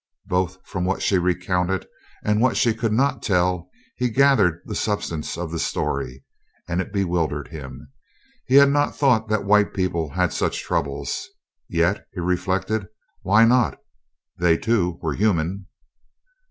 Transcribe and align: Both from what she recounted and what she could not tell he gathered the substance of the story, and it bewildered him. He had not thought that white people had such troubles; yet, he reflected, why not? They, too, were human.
Both 0.25 0.57
from 0.65 0.83
what 0.83 1.03
she 1.03 1.19
recounted 1.19 1.85
and 2.25 2.41
what 2.41 2.57
she 2.57 2.73
could 2.73 2.91
not 2.91 3.21
tell 3.21 3.69
he 3.95 4.09
gathered 4.09 4.59
the 4.65 4.73
substance 4.73 5.37
of 5.37 5.51
the 5.51 5.59
story, 5.59 6.23
and 6.67 6.81
it 6.81 6.91
bewildered 6.91 7.49
him. 7.49 7.91
He 8.47 8.55
had 8.55 8.69
not 8.71 8.95
thought 8.95 9.29
that 9.29 9.45
white 9.45 9.75
people 9.75 10.09
had 10.09 10.33
such 10.33 10.63
troubles; 10.63 11.27
yet, 11.69 12.07
he 12.13 12.19
reflected, 12.19 12.87
why 13.21 13.45
not? 13.45 13.77
They, 14.39 14.57
too, 14.57 14.97
were 15.03 15.13
human. 15.13 15.67